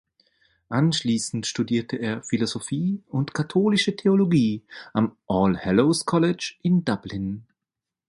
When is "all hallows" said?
5.27-6.07